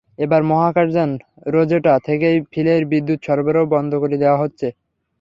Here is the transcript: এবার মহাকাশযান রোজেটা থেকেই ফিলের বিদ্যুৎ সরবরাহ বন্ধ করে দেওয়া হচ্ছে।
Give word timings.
এবার 0.19 0.41
মহাকাশযান 0.43 1.11
রোজেটা 1.47 1.93
থেকেই 2.07 2.37
ফিলের 2.51 2.81
বিদ্যুৎ 2.91 3.19
সরবরাহ 3.23 3.65
বন্ধ 3.73 3.91
করে 4.01 4.15
দেওয়া 4.17 4.41
হচ্ছে। 4.43 4.67